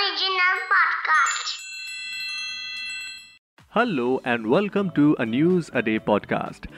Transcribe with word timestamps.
Original 0.00 0.60
podcast. 0.68 1.56
Hello 3.68 4.20
and 4.24 4.46
welcome 4.46 4.90
to 4.92 5.14
a 5.18 5.26
News 5.26 5.70
a 5.74 5.82
Day 5.82 5.98
podcast. 5.98 6.68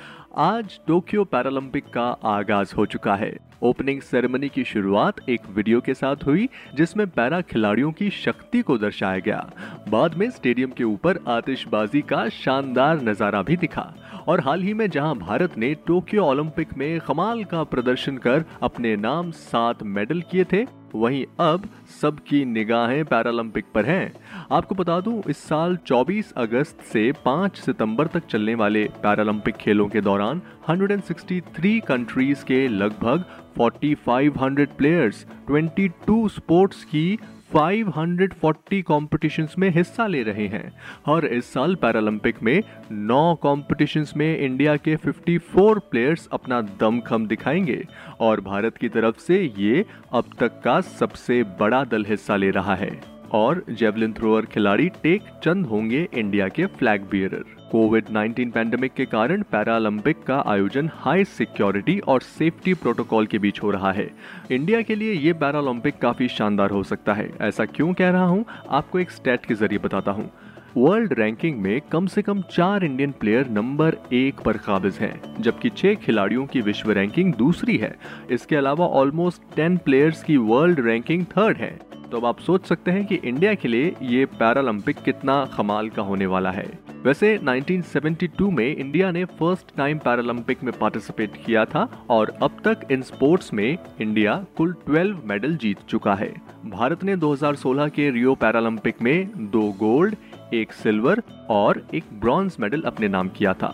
आज 0.44 0.78
Tokyo 0.86 1.24
Paralympic 1.24 1.84
का 1.94 2.06
आगाज़ 2.24 2.74
हो 2.76 2.86
चुका 2.86 3.14
है 3.16 3.32
ओपनिंग 3.62 4.00
सेरेमनी 4.02 4.48
की 4.48 4.64
शुरुआत 4.64 5.28
एक 5.28 5.46
वीडियो 5.50 5.80
के 5.80 5.94
साथ 5.94 6.24
हुई, 6.26 6.48
जिसमें 6.74 7.06
पैरा 7.10 7.40
खिलाड़ियों 7.52 7.92
की 7.92 8.10
शक्ति 8.10 8.62
को 8.62 8.78
दर्शाया 8.78 9.18
गया 9.18 9.46
बाद 9.88 10.14
में 10.18 10.28
स्टेडियम 10.30 10.70
के 10.70 10.84
ऊपर 10.84 11.20
आतिशबाजी 11.28 12.02
का 12.12 12.28
शानदार 12.42 13.02
नज़ारा 13.02 13.42
भी 13.42 13.56
दिखा 13.56 13.92
और 14.28 14.40
हाल 14.40 14.62
ही 14.62 14.74
में 14.74 14.88
जहाँ 14.90 15.14
भारत 15.18 15.58
ने 15.58 15.74
टोक्यो 15.86 16.24
ओलंपिक 16.24 16.76
में 16.78 17.00
कमाल 17.06 17.44
का 17.44 17.62
प्रदर्शन 17.74 18.18
कर 18.26 18.44
अपने 18.62 18.96
नाम 18.96 19.30
सात 19.46 19.82
मेडल 19.96 20.22
किए 20.30 20.44
थे 20.52 20.66
वहीं 20.94 21.24
अब 21.40 21.68
सबकी 22.00 22.44
निगाहें 22.44 23.04
पैरालंपिक 23.04 23.64
पर 23.74 23.84
हैं। 23.84 24.12
आपको 24.52 24.74
बता 24.74 25.00
दूँ, 25.00 25.22
इस 25.30 25.38
साल 25.38 25.76
24 25.86 26.32
अगस्त 26.36 26.80
से 26.82 27.10
5 27.26 27.56
सितंबर 27.56 28.06
तक 28.06 28.26
चलने 28.26 28.54
वाले 28.54 28.84
पैरालंपिक 29.02 29.56
खेलों 29.56 29.88
के 29.88 30.00
दौरान 30.00 30.42
163 30.70 31.80
कंट्रीज़ 31.80 32.44
के 32.44 32.66
लगभग 32.68 33.24
4500 33.58 34.66
प्लेयर्स 34.78 35.24
22 35.50 36.28
स्पोर्ट्स 36.28 36.84
की 36.84 37.18
540 37.56 38.82
कॉम्पिटिशन्स 38.82 39.58
में 39.58 39.70
हिस्सा 39.70 40.06
ले 40.06 40.22
रहे 40.22 40.46
हैं 40.46 40.72
और 41.06 41.26
इस 41.26 41.52
साल 41.52 41.74
पैरालंपिक 41.74 42.42
में 42.42 42.62
9 42.92 43.36
कॉम्पिटिशन्स 43.36 44.16
में 44.16 44.38
इंडिया 44.38 44.76
के 44.76 44.96
54 44.96 45.78
प्लेयर्स 45.78 46.28
अपना 46.32 46.60
दमखम 46.60 47.26
दिखाएँगे 47.26 47.86
और 48.20 48.40
भारत 48.40 48.76
की 48.76 48.88
तरफ़ 48.88 49.18
से 49.18 49.52
ये 49.58 49.84
अब 50.12 50.24
तक 50.38 50.60
का 50.64 50.80
सबसे 50.80 51.42
बड़ा 51.42 51.84
दल 51.84 52.04
हिस्सा 52.04 52.36
ले 52.36 52.50
रहा 52.50 52.74
है। 52.74 53.00
और 53.32 53.64
जेवलिन 53.70 54.12
थ्रोअर 54.12 54.44
खिलाड़ी 54.44 54.88
टेक 54.88 55.22
चंद 55.44 55.66
होंगे 55.66 56.08
इंडिया 56.14 56.48
के 56.48 56.66
फ्लैग 56.66 57.02
बियरर 57.02 57.61
कोविड 57.72 58.04
19 58.06 58.50
पैंडेमिक 58.52 58.92
के 58.92 59.04
कारण 59.04 59.42
पैरालंपिक 59.42 60.22
का 60.22 60.42
आयोजन 60.46 60.90
हाई 60.94 61.24
सिक्योरिटी 61.24 61.98
और 61.98 62.20
सेफ्टी 62.20 62.74
प्रोटोकॉल 62.74 63.26
के 63.26 63.38
बीच 63.38 63.62
हो 63.62 63.70
रहा 63.70 63.92
है। 63.92 64.10
इंडिया 64.50 64.82
के 64.82 64.94
लिए 64.94 65.12
ये 65.12 65.32
पैरालंपिक 65.32 65.98
काफ़ी 65.98 66.28
शानदार 66.28 66.70
हो 66.70 66.82
सकता 66.82 67.14
है। 67.14 67.28
ऐसा 67.40 67.64
क्यों 67.64 67.92
कह 67.92 68.10
रहा 68.10 68.24
हूँ? 68.24 68.44
आपको 68.70 68.98
एक 68.98 69.10
स्टेट 69.10 69.46
के 69.46 69.54
ज़रिए 69.54 69.78
बताता 69.78 70.10
हूँ। 70.10 70.30
वर्ल्ड 70.76 71.12
रैंकिंग 71.12 71.58
में 71.58 71.80
कम 71.80 72.06
से 72.06 72.22
कम 72.22 72.42
चार 72.42 72.84
इंडियन 72.84 73.12
प्लेयर 73.12 73.48
नंबर 73.48 73.96
एक 74.12 74.40
पर 74.40 74.56
काबिज 74.56 74.98
हैं, 74.98 75.42
जबकि 75.42 75.70
छह 75.70 75.94
खिलाड़ियों 75.94 76.46
की 76.46 76.60
विश्व 76.60 76.90
रैंकिंग 76.90 77.34
दूसरी 77.34 77.76
है। 77.76 77.96
इसके 78.30 78.56
अलावा 78.56 78.86
ऑलमोस्ट 78.86 79.56
टेन 79.56 79.76
प्लेयर्स 79.76 80.22
की 80.22 80.36
वर्ल्ड 80.36 80.80
रैंकिंग 80.80 81.24
थर्ड 81.24 81.56
है। 81.56 81.78
तो 82.10 82.16
अब 82.16 82.26
आप 82.26 82.40
सोच 82.40 82.66
सकते 82.66 82.90
हैं 82.90 83.06
कि 83.06 83.14
इंडिया 83.14 83.54
के 83.54 83.68
लिए 83.68 83.94
ये 84.02 84.24
पैरालंपिक 84.26 84.96
कितना 84.96 85.44
कमाल 85.56 85.88
का 85.88 86.02
होने 86.02 86.26
वाला 86.26 86.50
है। 86.50 86.91
वैसे 87.04 87.38
1972 87.38 88.50
में 88.50 88.76
इंडिया 88.76 89.10
ने 89.10 89.24
फ़र्स्ट 89.24 89.76
टाइम 89.76 89.98
पैरालंपिक 89.98 90.62
में 90.62 90.72
पार्टिसिपेट 90.78 91.36
किया 91.46 91.64
था 91.64 92.06
और 92.10 92.32
अब 92.42 92.60
तक 92.64 92.86
इन 92.92 93.02
स्पोर्ट्स 93.02 93.52
में 93.54 93.78
इंडिया 94.00 94.34
कुल 94.56 94.74
12 94.90 95.16
मेडल 95.24 95.56
जीत 95.56 95.78
चुका 95.88 96.14
है। 96.14 96.32
भारत 96.66 97.02
ने 97.04 97.16
2016 97.16 97.90
के 97.90 98.10
रियो 98.10 98.34
पैरालंपिक 98.34 99.02
में 99.02 99.30
दो 99.50 99.62
गोल्ड 99.72 100.16
एक 100.52 100.72
सिल्वर 100.72 101.22
और 101.50 101.82
एक 101.94 102.04
ब्रॉन्ज 102.12 102.56
मेडल 102.60 102.82
अपने 102.82 103.08
नाम 103.08 103.28
किया 103.28 103.52
था। 103.52 103.68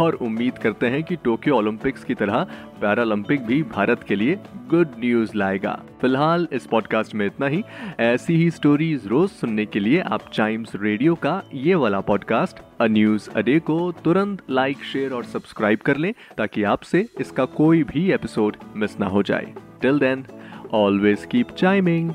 और 0.00 0.14
उम्मीद 0.14 0.58
करते 0.58 0.86
हैं 0.86 1.02
कि 1.02 1.16
टोक्यो 1.16 1.56
ओलंपिक्स 1.56 2.04
की 2.04 2.14
तरह 2.14 2.46
पैरालंपिक 2.80 3.46
भी 3.46 3.62
भारत 3.62 4.02
के 4.02 4.16
लिए 4.16 4.38
गुड 4.68 4.88
न्यूज़ 4.98 5.36
लाएगा। 5.36 5.80
फ़िलहाल 6.00 6.46
इस 6.52 6.66
पॉडकास्ट 6.66 7.14
में 7.14 7.26
इतना 7.26 7.46
ही। 7.46 7.62
ऐसी 8.00 8.34
ही 8.34 8.50
स्टोरीज 8.50 9.06
रोज 9.06 9.30
सुनने 9.30 9.66
के 9.66 9.80
लिए 9.80 10.00
आप 10.00 10.30
टाइम्स 10.36 10.72
रेडियो 10.76 11.14
का 11.14 11.42
ये 11.54 11.74
वाला 11.74 12.00
पॉडकास्ट 12.00 12.56
अ 12.80 12.86
न्यूज़ 12.86 13.30
अडे 13.30 13.58
को 13.60 13.92
तुरंत 14.04 14.42
लाइक 14.50 14.84
शेयर 14.92 15.12
और 15.12 15.24
सब्सक्राइब 15.24 15.78
कर 15.78 15.96
लें 15.96 16.12
ताकि 16.38 16.62
आपसे 16.62 17.06
इसका 17.20 17.44
कोई 17.44 17.82
भी 17.82 18.10
एपिसोड 18.12 18.56
मिस 18.76 18.98
ना 19.00 19.06
हो 19.06 19.22
जाए। 19.22 19.52
Till 19.82 19.98
then 19.98 20.24
always 20.72 21.24
keep 21.24 21.50
chiming 21.50 22.10